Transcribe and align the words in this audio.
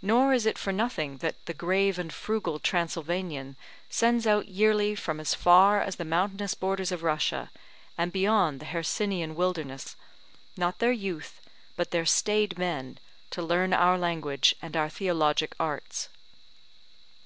Nor 0.00 0.32
is 0.32 0.46
it 0.46 0.56
for 0.56 0.72
nothing 0.72 1.18
that 1.18 1.44
the 1.44 1.52
grave 1.52 1.98
and 1.98 2.10
frugal 2.10 2.58
Transylvanian 2.58 3.56
sends 3.90 4.26
out 4.26 4.48
yearly 4.48 4.94
from 4.94 5.20
as 5.20 5.34
far 5.34 5.82
as 5.82 5.96
the 5.96 6.04
mountainous 6.06 6.54
borders 6.54 6.90
of 6.90 7.02
Russia, 7.02 7.50
and 7.98 8.10
beyond 8.10 8.60
the 8.60 8.64
Hercynian 8.64 9.34
wilderness, 9.34 9.96
not 10.56 10.78
their 10.78 10.92
youth, 10.92 11.42
but 11.76 11.90
their 11.90 12.06
staid 12.06 12.56
men, 12.56 12.96
to 13.28 13.42
learn 13.42 13.74
our 13.74 13.98
language 13.98 14.54
and 14.62 14.78
our 14.78 14.88
theologic 14.88 15.54
arts. 15.60 16.08